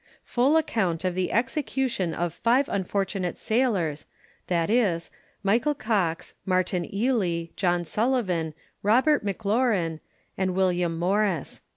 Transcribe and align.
FULL 0.23 0.57
ACCOUNT 0.57 1.05
OF 1.05 1.13
THE 1.13 1.31
EXECUTION 1.31 2.15
OF 2.15 2.33
FIVE 2.33 2.67
UNFORTUNATE 2.69 3.37
SAILORS, 3.37 4.07
VIZ., 4.47 5.11
MICHAEL 5.43 5.75
COX, 5.75 6.33
MARTIN 6.43 6.85
EALEY, 6.91 7.51
JOHN 7.55 7.85
SULLIVAN, 7.85 8.55
ROBERT 8.81 9.23
M'LAURIN, 9.23 9.99
and 10.39 10.55
WILLIAM 10.55 10.97
MORRIS. 10.97 11.61